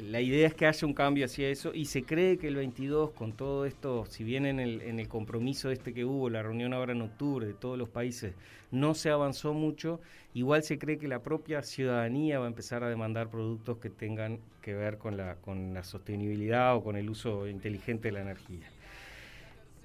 la 0.01 0.21
idea 0.21 0.47
es 0.47 0.55
que 0.55 0.67
haya 0.67 0.87
un 0.87 0.95
cambio 0.95 1.25
hacia 1.25 1.49
eso 1.49 1.73
y 1.75 1.87
se 1.87 2.03
cree 2.03 2.39
que 2.39 2.49
el 2.49 2.57
22 2.57 3.11
con 3.11 3.33
todo 3.33 3.67
esto, 3.67 4.05
si 4.07 4.25
bien 4.25 4.47
en 4.47 4.59
el, 4.59 4.83
en 4.83 4.99
el 5.01 5.09
compromiso 5.09 5.71
este 5.71 5.93
que 5.93 6.05
hubo, 6.05 6.31
la 6.31 6.43
reunión 6.43 6.73
ahora 6.73 6.93
en 6.93 7.03
octubre 7.03 7.47
de 7.47 7.55
todos 7.55 7.79
los 7.79 7.89
países, 7.89 8.35
no 8.71 8.95
se 8.95 9.11
avanzó 9.11 9.53
mucho, 9.53 10.01
igual 10.35 10.63
se 10.63 10.79
cree 10.79 10.99
que 10.99 11.09
la 11.09 11.23
propia 11.23 11.63
ciudadanía 11.63 12.39
va 12.39 12.47
a 12.47 12.49
empezar 12.49 12.83
a 12.83 12.89
demandar 12.89 13.29
productos 13.29 13.79
que 13.79 13.91
tengan 13.91 14.39
que 14.63 14.75
ver 14.75 14.99
con 14.99 15.17
la, 15.17 15.37
con 15.37 15.75
la 15.75 15.85
sostenibilidad 15.85 16.75
o 16.77 16.83
con 16.83 16.97
el 16.97 17.11
uso 17.11 17.47
inteligente 17.47 18.09
de 18.09 18.13
la 18.13 18.23
energía. 18.23 18.71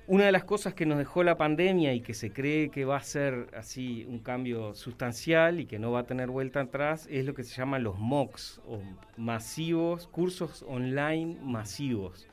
Una 0.08 0.26
de 0.26 0.32
las 0.32 0.46
cosas 0.46 0.74
que 0.74 0.86
nos 0.86 0.98
dejó 0.98 1.22
la 1.24 1.36
pandemia 1.38 1.94
y 1.94 2.00
que 2.00 2.14
se 2.14 2.32
cree 2.32 2.70
que 2.70 2.86
va 2.86 2.96
a 2.96 3.04
ser 3.04 3.48
así 3.58 4.06
un 4.08 4.20
cambio 4.20 4.74
sustancial 4.74 5.60
y 5.60 5.66
que 5.66 5.80
no 5.80 5.92
va 5.92 6.00
a 6.00 6.04
tener 6.06 6.30
vuelta 6.30 6.62
atrás 6.62 7.08
es 7.12 7.26
lo 7.26 7.34
que 7.34 7.44
se 7.44 7.54
llaman 7.56 7.84
los 7.84 8.00
MOOCs 8.00 8.62
o 8.66 8.80
masivos, 9.18 10.08
cursos 10.08 10.64
online 10.66 11.38
masivos. 11.42 12.26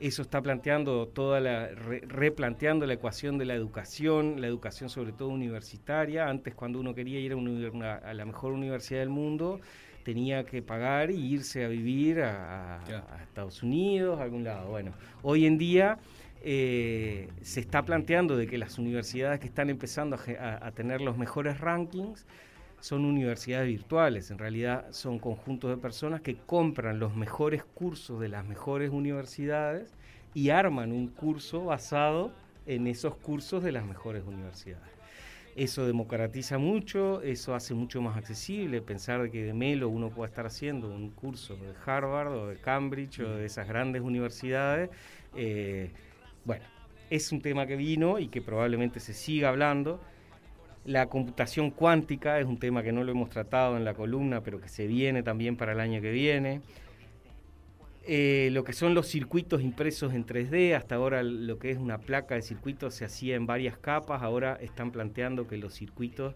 Eso 0.00 0.20
está 0.20 0.42
planteando 0.42 1.08
toda 1.08 1.40
la 1.40 1.68
re- 1.68 2.02
replanteando 2.06 2.84
la 2.84 2.92
ecuación 2.92 3.38
de 3.38 3.46
la 3.46 3.54
educación, 3.54 4.42
la 4.42 4.48
educación 4.48 4.90
sobre 4.90 5.12
todo 5.12 5.28
universitaria. 5.28 6.28
Antes 6.28 6.54
cuando 6.54 6.78
uno 6.78 6.94
quería 6.94 7.20
ir 7.20 7.32
a, 7.32 7.36
una- 7.36 7.70
una- 7.70 7.94
a 7.94 8.12
la 8.12 8.26
mejor 8.26 8.52
universidad 8.52 9.00
del 9.00 9.08
mundo 9.08 9.60
tenía 10.04 10.44
que 10.44 10.60
pagar 10.60 11.10
y 11.12 11.14
irse 11.34 11.64
a 11.64 11.68
vivir 11.68 12.20
a, 12.22 12.80
a 12.82 13.22
Estados 13.22 13.62
Unidos, 13.62 14.18
a 14.20 14.24
algún 14.24 14.42
lado. 14.44 14.68
Bueno, 14.68 14.92
hoy 15.22 15.46
en 15.46 15.56
día 15.56 15.98
eh, 16.44 17.28
se 17.42 17.60
está 17.60 17.84
planteando 17.84 18.36
de 18.36 18.46
que 18.46 18.58
las 18.58 18.78
universidades 18.78 19.38
que 19.38 19.46
están 19.46 19.70
empezando 19.70 20.16
a, 20.16 20.70
tener 20.72 21.00
los 21.00 21.16
mejores 21.16 21.60
rankings 21.60 22.26
son 22.80 23.04
universidades 23.04 23.68
virtuales. 23.68 24.30
En 24.32 24.38
realidad 24.38 24.86
son 24.90 25.20
conjuntos 25.20 25.70
de 25.70 25.76
personas 25.76 26.20
que 26.20 26.36
compran 26.36 26.98
los 26.98 27.14
mejores 27.14 27.62
cursos 27.62 28.20
de 28.20 28.28
las 28.28 28.44
mejores 28.44 28.90
universidades 28.90 29.94
y 30.34 30.50
arman 30.50 30.90
un 30.90 31.08
curso 31.08 31.64
basado 31.64 32.32
en 32.66 32.88
esos 32.88 33.14
cursos 33.16 33.62
de 33.62 33.70
las 33.70 33.84
mejores 33.84 34.24
universidades. 34.24 34.90
Eso 35.54 35.86
democratiza 35.86 36.56
mucho, 36.58 37.20
eso 37.22 37.54
hace 37.54 37.74
mucho 37.74 38.00
más 38.00 38.16
accesible 38.16 38.80
pensar 38.80 39.30
que 39.30 39.44
de 39.44 39.52
Melo 39.52 39.90
uno 39.90 40.08
pueda 40.08 40.28
estar 40.28 40.46
haciendo 40.46 40.88
un 40.88 41.10
curso 41.10 41.56
de 41.56 41.74
Harvard 41.84 42.32
o 42.32 42.46
de 42.48 42.56
Cambridge 42.56 43.20
o 43.20 43.36
de 43.36 43.44
esas 43.44 43.68
grandes 43.68 44.02
universidades. 44.02 44.90
Eh, 45.36 45.90
bueno, 46.44 46.64
es 47.10 47.30
un 47.32 47.40
tema 47.40 47.66
que 47.66 47.76
vino 47.76 48.18
y 48.18 48.28
que 48.28 48.40
probablemente 48.40 49.00
se 49.00 49.14
siga 49.14 49.48
hablando. 49.48 50.00
La 50.84 51.06
computación 51.06 51.70
cuántica 51.70 52.40
es 52.40 52.46
un 52.46 52.58
tema 52.58 52.82
que 52.82 52.92
no 52.92 53.04
lo 53.04 53.12
hemos 53.12 53.30
tratado 53.30 53.76
en 53.76 53.84
la 53.84 53.94
columna, 53.94 54.42
pero 54.42 54.60
que 54.60 54.68
se 54.68 54.86
viene 54.86 55.22
también 55.22 55.56
para 55.56 55.72
el 55.72 55.80
año 55.80 56.00
que 56.00 56.10
viene. 56.10 56.60
Eh, 58.04 58.48
lo 58.52 58.64
que 58.64 58.72
son 58.72 58.94
los 58.94 59.06
circuitos 59.06 59.62
impresos 59.62 60.12
en 60.12 60.26
3D, 60.26 60.74
hasta 60.74 60.96
ahora 60.96 61.22
lo 61.22 61.58
que 61.60 61.70
es 61.70 61.78
una 61.78 61.98
placa 61.98 62.34
de 62.34 62.42
circuitos 62.42 62.94
se 62.94 63.04
hacía 63.04 63.36
en 63.36 63.46
varias 63.46 63.78
capas, 63.78 64.22
ahora 64.22 64.58
están 64.60 64.90
planteando 64.90 65.46
que 65.46 65.56
los 65.56 65.72
circuitos 65.74 66.34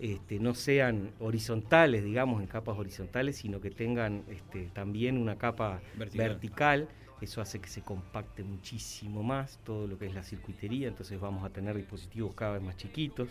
este, 0.00 0.40
no 0.40 0.54
sean 0.54 1.12
horizontales, 1.20 2.02
digamos, 2.02 2.42
en 2.42 2.48
capas 2.48 2.76
horizontales, 2.76 3.36
sino 3.36 3.60
que 3.60 3.70
tengan 3.70 4.24
este, 4.28 4.68
también 4.72 5.16
una 5.16 5.36
capa 5.36 5.80
Vertical. 5.96 6.28
vertical. 6.28 6.88
Eso 7.20 7.40
hace 7.40 7.60
que 7.60 7.68
se 7.68 7.80
compacte 7.82 8.44
muchísimo 8.44 9.22
más 9.22 9.58
todo 9.64 9.86
lo 9.86 9.98
que 9.98 10.06
es 10.06 10.14
la 10.14 10.22
circuitería, 10.22 10.88
entonces 10.88 11.18
vamos 11.18 11.44
a 11.44 11.50
tener 11.50 11.74
dispositivos 11.76 12.34
cada 12.34 12.52
vez 12.52 12.62
más 12.62 12.76
chiquitos. 12.76 13.28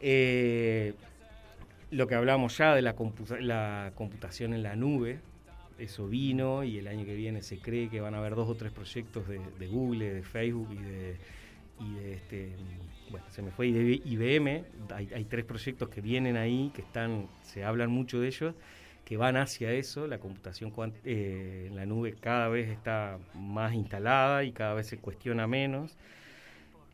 Eh, 0.00 0.94
lo 1.90 2.06
que 2.06 2.14
hablamos 2.14 2.56
ya 2.58 2.74
de 2.74 2.82
la, 2.82 2.94
computa- 2.94 3.40
la 3.40 3.92
computación 3.94 4.54
en 4.54 4.62
la 4.62 4.76
nube, 4.76 5.18
eso 5.78 6.06
vino 6.08 6.64
y 6.64 6.78
el 6.78 6.88
año 6.88 7.04
que 7.04 7.14
viene 7.14 7.42
se 7.42 7.58
cree 7.58 7.88
que 7.88 8.00
van 8.00 8.14
a 8.14 8.18
haber 8.18 8.34
dos 8.34 8.48
o 8.48 8.54
tres 8.54 8.72
proyectos 8.72 9.26
de, 9.28 9.66
Google, 9.66 10.14
de 10.14 10.22
Facebook 10.22 10.68
y 10.72 10.82
de, 10.82 11.16
y 11.80 11.94
de 11.94 12.14
este, 12.14 12.52
bueno, 13.10 13.26
se 13.30 13.42
me 13.42 13.50
fue, 13.50 13.68
y 13.68 13.72
de 13.72 14.00
IBM. 14.04 14.64
Hay, 14.94 15.10
hay 15.14 15.24
tres 15.24 15.44
proyectos 15.44 15.88
que 15.88 16.00
vienen 16.00 16.36
ahí, 16.36 16.70
que 16.74 16.82
están, 16.82 17.26
se 17.42 17.64
hablan 17.64 17.90
mucho 17.90 18.20
de 18.20 18.28
ellos, 18.28 18.54
que 19.06 19.16
van 19.16 19.36
hacia 19.38 19.72
eso. 19.72 20.06
La 20.06 20.18
computación 20.18 20.72
eh, 21.04 21.66
en 21.68 21.76
la 21.76 21.86
nube 21.86 22.14
cada 22.20 22.48
vez 22.48 22.68
está 22.68 23.18
más 23.34 23.72
instalada 23.72 24.44
y 24.44 24.52
cada 24.52 24.74
vez 24.74 24.88
se 24.88 24.98
cuestiona 24.98 25.46
menos. 25.46 25.96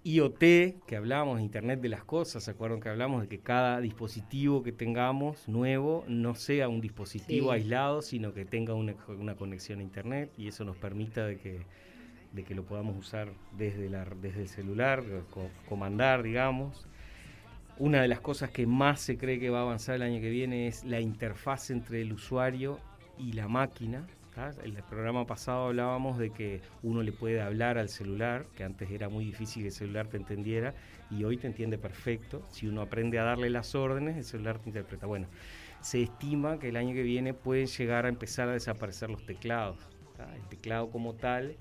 IoT, 0.05 0.41
que 0.87 0.97
hablamos, 0.97 1.41
Internet 1.41 1.81
de 1.81 1.89
las 1.89 2.05
Cosas, 2.05 2.43
¿se 2.43 2.51
acuerdan 2.51 2.81
que 2.81 2.89
hablamos 2.89 3.23
de 3.23 3.29
que 3.29 3.39
cada 3.39 3.81
dispositivo 3.81 4.63
que 4.65 4.73
tengamos 4.73 5.47
nuevo 5.49 6.05
no 6.09 6.35
sea 6.35 6.69
un 6.69 6.81
dispositivo 6.81 7.51
Sí. 7.53 7.55
aislado, 7.61 8.03
sino 8.03 8.35
que 8.35 8.45
tenga 8.45 8.75
una, 8.75 8.95
una 9.09 9.37
conexión 9.37 9.79
a 9.79 9.83
Internet 9.85 10.33
y 10.37 10.49
eso 10.49 10.65
nos 10.65 10.77
permita 10.77 11.25
de 11.25 11.39
que, 11.39 11.61
de 12.33 12.43
que 12.43 12.55
lo 12.57 12.65
podamos 12.65 12.97
usar 12.97 13.29
desde, 13.57 13.89
la, 13.89 14.05
desde 14.21 14.43
el 14.43 14.49
celular, 14.49 15.05
co- 15.31 15.51
comandar, 15.69 16.25
digamos. 16.25 16.85
Una 17.83 18.01
de 18.01 18.07
las 18.07 18.21
cosas 18.21 18.51
que 18.51 18.65
más 18.65 19.01
se 19.01 19.19
cree 19.19 19.41
que 19.41 19.51
va 19.51 19.59
a 19.59 19.63
avanzar 19.63 19.97
el 19.97 20.03
año 20.03 20.21
que 20.21 20.31
viene 20.31 20.69
es 20.69 20.85
la 20.85 21.01
interfaz 21.01 21.71
entre 21.71 22.01
el 22.01 22.13
usuario 22.13 22.79
y 23.19 23.33
la 23.33 23.49
máquina. 23.49 24.07
En 24.63 24.77
el 24.77 24.85
programa 24.85 25.27
pasado 25.27 25.67
hablábamos 25.67 26.17
de 26.17 26.31
que 26.31 26.61
uno 26.85 27.03
le 27.03 27.11
puede 27.11 27.43
hablar 27.43 27.79
al 27.79 27.89
celular, 27.89 28.47
que 28.57 28.63
antes 28.63 28.89
era 28.89 29.09
muy 29.09 29.25
difícil 29.25 29.63
que 29.65 29.71
el 29.71 29.75
celular 29.75 30.07
te 30.07 30.17
entendiera, 30.17 30.75
y 31.11 31.25
hoy 31.25 31.39
te 31.39 31.49
entiende 31.49 31.77
perfecto. 31.77 32.47
Si 32.53 32.69
uno 32.69 32.83
aprende 32.83 33.19
a 33.19 33.25
darle 33.25 33.51
las 33.51 33.75
órdenes, 33.75 34.17
el 34.17 34.23
celular 34.23 34.61
te 34.61 34.69
interpreta. 34.69 35.07
Bueno, 35.07 35.27
se 35.81 36.05
estima 36.05 36.61
que 36.61 36.69
el 36.69 36.77
año 36.77 36.95
que 36.95 37.03
viene 37.03 37.35
pueden 37.35 37.67
llegar 37.67 38.07
a 38.07 38.11
empezar 38.11 38.49
a 38.49 38.53
desaparecer 38.53 39.11
los 39.11 39.27
teclados. 39.27 39.77
El 40.37 40.49
teclado 40.49 40.89
como 40.89 41.15
tal 41.15 41.57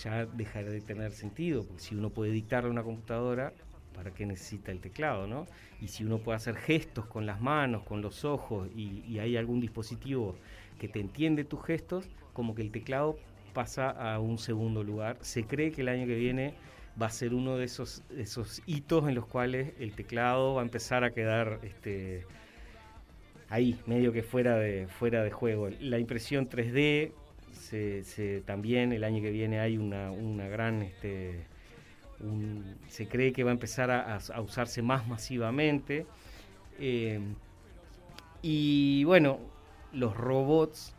ya 0.00 0.26
dejará 0.26 0.70
de 0.70 0.80
tener 0.80 1.10
sentido, 1.10 1.64
porque 1.66 1.82
si 1.82 1.96
uno 1.96 2.10
puede 2.10 2.30
dictarle 2.30 2.68
a 2.68 2.72
una 2.72 2.84
computadora, 2.84 3.52
¿para 3.94 4.12
qué 4.12 4.26
necesita 4.26 4.72
el 4.72 4.80
teclado, 4.80 5.26
no? 5.26 5.46
Y 5.80 5.88
si 5.88 6.04
uno 6.04 6.18
puede 6.18 6.36
hacer 6.36 6.56
gestos 6.56 7.06
con 7.06 7.26
las 7.26 7.40
manos, 7.40 7.82
con 7.82 8.02
los 8.02 8.24
ojos, 8.24 8.68
y, 8.74 9.18
hay 9.18 9.36
algún 9.36 9.60
dispositivo 9.60 10.36
que 10.78 10.88
te 10.88 11.00
entiende 11.00 11.44
tus 11.44 11.64
gestos, 11.64 12.08
como 12.32 12.54
que 12.54 12.62
el 12.62 12.70
teclado 12.70 13.18
pasa 13.52 13.90
a 13.90 14.18
un 14.20 14.38
segundo 14.38 14.82
lugar. 14.84 15.18
Se 15.20 15.44
cree 15.44 15.72
que 15.72 15.82
el 15.82 15.88
año 15.88 16.06
que 16.06 16.14
viene 16.14 16.54
va 17.00 17.06
a 17.06 17.10
ser 17.10 17.34
uno 17.34 17.56
de 17.56 17.64
esos, 17.64 18.02
esos 18.16 18.62
hitos 18.66 19.08
en 19.08 19.14
los 19.14 19.26
cuales 19.26 19.74
el 19.78 19.92
teclado 19.92 20.54
va 20.54 20.62
a 20.62 20.64
empezar 20.64 21.04
a 21.04 21.10
quedar 21.10 21.60
este, 21.62 22.26
ahí, 23.48 23.78
medio 23.86 24.12
que 24.12 24.22
fuera 24.22 24.56
de, 24.56 24.86
fuera 24.88 25.22
de 25.22 25.30
juego. 25.30 25.68
La 25.80 25.98
impresión 25.98 26.48
3D, 26.48 27.12
se, 27.52 28.04
se- 28.04 28.40
también 28.42 28.92
el 28.92 29.04
año 29.04 29.20
que 29.22 29.30
viene 29.30 29.60
hay 29.60 29.76
una, 29.76 30.10
una 30.10 30.48
gran... 30.48 30.82
Este, 30.82 31.44
un- 32.20 32.76
se 32.88 33.08
cree 33.08 33.32
que 33.32 33.44
va 33.44 33.50
a 33.50 33.54
empezar 33.54 33.90
a, 33.90 34.18
usarse 34.40 34.82
más 34.82 35.06
masivamente. 35.06 36.06
Eh, 36.78 37.20
y 38.42 39.04
bueno, 39.04 39.38
los 39.92 40.16
robots, 40.16 40.94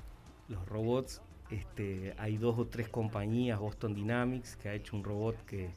los 0.48 0.66
robots, 0.68 1.22
este, 1.50 2.13
hay 2.18 2.38
dos 2.38 2.58
o 2.60 2.66
tres 2.68 2.88
compañías, 2.90 3.60
Boston 3.60 3.94
Dynamics, 3.94 4.56
que 4.56 4.70
ha 4.70 4.74
hecho 4.74 4.96
un 4.96 5.04
robot 5.04 5.36
que 5.46 5.72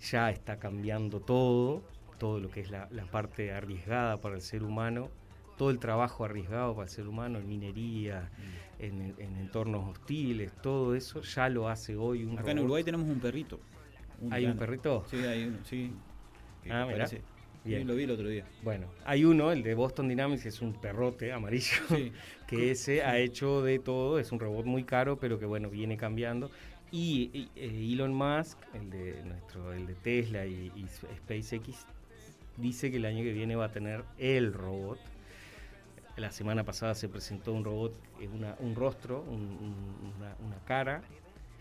ya 0.00 0.30
está 0.30 0.58
cambiando 0.58 1.20
todo, 1.20 1.82
todo 2.18 2.40
lo 2.40 2.50
que 2.50 2.60
es 2.60 2.70
la, 2.70 2.88
la 2.90 3.04
parte 3.04 3.52
arriesgada 3.52 4.20
para 4.20 4.34
el 4.34 4.40
ser 4.40 4.62
humano, 4.62 5.08
todo 5.56 5.70
el 5.70 5.78
trabajo 5.78 6.24
arriesgado 6.24 6.74
para 6.74 6.84
el 6.84 6.90
ser 6.90 7.06
humano 7.08 7.38
en 7.38 7.48
minería, 7.48 8.30
en, 8.78 9.14
en 9.18 9.36
entornos 9.36 9.88
hostiles, 9.88 10.52
todo 10.62 10.94
eso 10.94 11.20
ya 11.22 11.48
lo 11.48 11.68
hace 11.68 11.96
hoy 11.96 12.24
un 12.24 12.38
Acá 12.38 12.52
en 12.52 12.58
robot. 12.58 12.64
Uruguay 12.64 12.84
tenemos 12.84 13.08
un 13.08 13.20
perrito. 13.20 13.60
¿Hay 14.30 14.46
un 14.46 14.56
perrito? 14.56 15.04
Sí, 15.10 15.16
hay 15.18 15.44
uno, 15.44 15.58
sí. 15.64 15.92
Ah, 16.70 16.86
parece- 16.90 17.22
Bien. 17.64 17.82
Sí, 17.82 17.86
lo 17.88 17.94
vi 17.96 18.04
el 18.04 18.10
otro 18.12 18.28
día. 18.28 18.44
Bueno, 18.62 18.86
hay 19.04 19.24
uno, 19.24 19.50
el 19.52 19.62
de 19.62 19.74
Boston 19.74 20.08
Dynamics, 20.08 20.46
es 20.46 20.62
un 20.62 20.72
perrote 20.80 21.32
amarillo, 21.32 21.76
Sí. 21.88 22.12
que 22.46 22.70
ese 22.70 23.02
ha 23.02 23.18
hecho 23.18 23.62
de 23.62 23.78
todo, 23.78 24.18
es 24.18 24.32
un 24.32 24.38
robot 24.40 24.64
muy 24.64 24.84
caro, 24.84 25.18
pero 25.18 25.38
que 25.38 25.44
bueno, 25.44 25.68
viene 25.68 25.96
cambiando. 25.96 26.50
Y, 26.90 27.30
y, 27.34 27.50
eh, 27.56 27.92
Elon 27.92 28.14
Musk, 28.14 28.56
el 28.74 28.88
de 28.90 29.22
nuestro, 29.24 29.72
el 29.74 29.86
de 29.86 29.94
Tesla 29.96 30.46
y, 30.46 30.72
y 30.76 30.86
SpaceX, 30.88 31.84
dice 32.56 32.90
que 32.90 32.96
el 32.96 33.04
año 33.04 33.22
que 33.22 33.32
viene 33.32 33.54
va 33.56 33.66
a 33.66 33.72
tener 33.72 34.02
el 34.16 34.54
robot. 34.54 34.98
La 36.16 36.30
semana 36.32 36.64
pasada 36.64 36.94
se 36.94 37.08
presentó 37.08 37.52
un 37.52 37.64
robot, 37.64 37.92
eh, 38.20 38.28
una- 38.28 38.56
un 38.60 38.74
rostro, 38.74 39.20
un- 39.28 39.34
un- 39.60 40.12
una, 40.16 40.34
una 40.46 40.56
cara, 40.64 41.02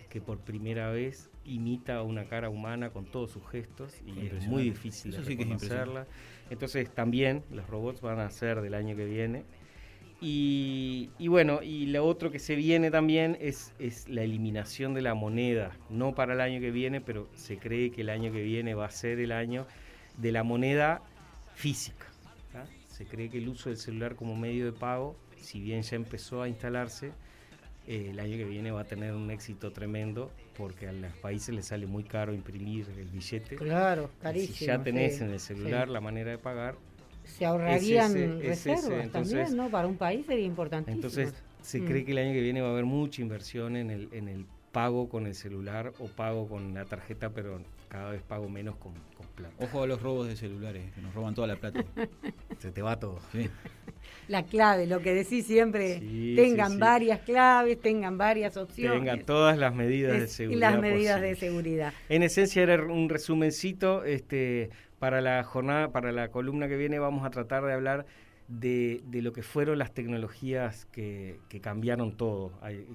que 0.10 0.22
por 0.22 0.40
primera 0.40 0.92
vez 0.92 1.30
imita 1.46 1.98
a 1.98 2.04
una 2.04 2.26
cara 2.26 2.50
humana 2.50 2.90
con 2.92 3.06
todos 3.06 3.32
sus 3.32 3.48
gestos 3.48 4.02
y 4.06 4.28
es 4.28 4.48
muy 4.48 4.64
difícil 4.64 5.12
de 5.12 5.18
Eso 5.18 5.26
sí 5.26 5.36
reconocerla. 5.36 6.08
Entonces 6.50 6.90
también 6.94 7.44
los 7.52 7.68
robots 7.68 8.02
van 8.02 8.20
a 8.20 8.30
ser 8.30 8.62
del 8.62 8.74
año 8.74 8.96
que 8.96 9.06
viene 9.06 9.46
Y, 10.20 11.12
y 11.20 11.28
bueno, 11.28 11.62
y 11.62 11.88
lo 11.88 12.06
otro 12.06 12.32
que 12.32 12.40
se 12.40 12.56
viene 12.56 12.90
también 12.92 13.38
es, 13.40 13.74
es 13.80 14.08
la 14.10 14.24
eliminación 14.24 14.94
de 14.94 15.02
la 15.02 15.14
moneda, 15.14 15.78
no 15.90 16.16
para 16.16 16.34
el 16.34 16.42
año 16.42 16.60
que 16.60 16.72
viene, 16.72 17.02
pero 17.02 17.30
se 17.36 17.60
cree 17.60 17.92
que 17.92 18.02
el 18.02 18.10
año 18.10 18.32
que 18.32 18.42
viene 18.42 18.74
va 18.74 18.86
a 18.88 18.92
ser 18.92 19.20
el 19.20 19.32
año 19.32 19.68
de 20.18 20.32
la 20.32 20.44
moneda 20.44 21.04
física. 21.54 22.08
¿tá? 22.52 22.72
Se 22.88 23.06
cree 23.08 23.30
que 23.30 23.38
el 23.38 23.48
uso 23.50 23.70
del 23.70 23.78
celular 23.78 24.16
como 24.16 24.36
medio 24.36 24.66
de 24.66 24.74
pago, 24.74 25.20
si 25.36 25.60
bien 25.62 25.84
ya 25.84 25.96
empezó 25.96 26.42
a 26.42 26.50
instalarse, 26.50 27.16
eh, 27.88 28.10
el 28.12 28.20
año 28.20 28.38
que 28.38 28.46
viene 28.46 28.72
va 28.72 28.82
a 28.82 28.86
tener 28.86 29.14
un 29.14 29.32
éxito 29.32 29.72
tremendo 29.72 30.32
porque 30.58 30.88
a 30.88 30.92
los 30.92 31.14
países 31.18 31.54
les 31.56 31.66
sale 31.68 31.86
muy 31.88 32.04
caro 32.04 32.34
imprimir 32.34 32.86
el 32.98 33.08
billete. 33.10 33.56
Claro, 33.56 34.10
carísimo. 34.22 34.56
si 34.58 34.66
ya 34.66 34.82
tenés 34.84 35.18
sí, 35.18 35.24
en 35.24 35.32
el 35.32 35.40
celular 35.40 35.88
sí. 35.88 35.94
la 35.94 36.02
manera 36.02 36.32
de 36.32 36.38
pagar, 36.38 36.76
Se 37.24 37.46
ahorrarían 37.46 38.12
ese, 38.12 38.26
es 38.26 38.46
reservas 38.46 38.84
ese, 38.86 39.02
entonces- 39.02 39.34
también, 39.34 39.58
¿no? 39.58 39.70
Para 39.70 39.88
un 39.88 39.98
país 39.98 40.26
sería 40.26 40.46
importantísimo. 40.46 40.96
entonces 40.96 41.34
se 41.62 41.80
Mm. 41.82 41.86
cree 41.86 42.06
que 42.06 42.12
el 42.12 42.18
año 42.20 42.34
que 42.34 42.42
viene 42.42 42.62
va 42.62 42.70
a 42.70 42.72
haber 42.72 42.86
mucha 42.86 43.22
inversión 43.22 43.76
en 43.76 43.90
el, 43.92 44.10
en 44.14 44.28
el 44.30 44.46
pago 44.72 45.10
con 45.10 45.26
el 45.28 45.36
celular 45.36 45.92
o 46.00 46.06
pago 46.08 46.48
con 46.48 46.74
la 46.74 46.86
tarjeta, 46.86 47.30
pero 47.32 47.60
cada 47.88 48.12
vez 48.12 48.22
pago 48.22 48.50
menos 48.50 48.76
con, 48.78 48.94
con 49.16 49.26
plata. 49.36 49.54
Ojo 49.60 49.84
a 49.84 49.88
los 49.88 50.02
robos 50.02 50.28
de 50.28 50.36
celulares, 50.36 50.92
que 50.94 51.02
nos 51.02 51.14
roban 51.14 51.34
toda 51.36 51.48
la 51.48 51.56
plata. 51.56 51.84
Se 52.60 52.72
te 52.72 52.82
va 52.82 53.00
todo. 53.00 53.20
Sí. 53.32 53.50
La 54.28 54.44
clave, 54.44 54.88
lo 54.88 55.00
que 55.02 55.14
decís 55.14 55.46
siempre, 55.46 56.00
Sí, 56.00 56.34
tengan 56.36 56.68
sí, 56.70 56.74
sí. 56.76 56.80
varias 56.80 57.20
claves, 57.22 57.80
tengan 57.82 58.18
varias 58.18 58.58
opciones. 58.58 59.00
Tengan 59.00 59.22
todas 59.26 59.58
las 59.58 59.74
medidas 59.74 60.18
de 60.18 60.26
Es- 60.26 60.32
y 60.32 60.36
seguridad. 60.36 60.72
las 60.72 60.82
medidas 60.82 61.22
de 61.22 61.36
seguridad. 61.36 61.94
En 62.10 62.24
esencia 62.24 62.64
era 62.64 62.84
un 62.84 63.10
resumencito. 63.10 64.04
Este, 64.04 64.70
para 65.00 65.22
la 65.22 65.44
jornada, 65.44 65.92
para 65.92 66.12
la 66.12 66.30
columna 66.30 66.68
que 66.68 66.76
viene, 66.76 67.00
vamos 67.00 67.26
a 67.26 67.30
tratar 67.30 67.64
de 67.66 67.74
hablar 67.74 68.06
de, 68.48 69.02
de 69.08 69.22
lo 69.22 69.34
que 69.34 69.44
fueron 69.44 69.78
las 69.78 69.94
tecnologías 69.94 70.86
que, 70.86 71.40
que 71.50 71.60
cambiaron 71.60 72.16
todo. 72.16 72.54
Hay- 72.62 72.86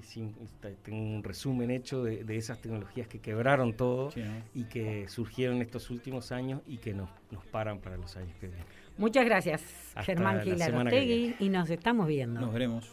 tengo 0.83 0.99
un 1.01 1.23
resumen 1.23 1.69
hecho 1.69 2.03
de, 2.03 2.23
de 2.23 2.37
esas 2.37 2.59
tecnologías 2.59 3.07
que 3.07 3.19
quebraron 3.19 3.73
todo 3.77 4.09
Sí, 4.11 4.21
¿no? 4.21 4.31
y 4.53 4.63
que 4.65 5.07
surgieron 5.09 5.61
estos 5.61 5.89
últimos 5.91 6.31
años 6.31 6.61
y 6.67 6.77
que 6.77 6.93
nos, 6.93 7.09
nos 7.31 7.45
paran 7.45 7.79
para 7.79 7.97
los 7.97 8.15
años 8.17 8.35
que 8.39 8.47
vienen. 8.47 8.65
Muchas 8.97 9.25
gracias, 9.25 9.61
Hasta 9.89 10.03
Germán 10.03 10.37
la 10.37 10.43
Gil 10.43 10.57
semana 10.57 10.89
que 10.89 10.97
Arostegui, 10.97 11.35
y 11.39 11.49
nos 11.49 11.69
estamos 11.69 12.07
viendo. 12.07 12.39
Nos 12.41 12.53
veremos. 12.53 12.91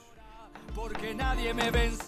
porque 0.75 1.15
nadie 1.15 1.53
me 1.55 1.71
vence. 1.71 2.05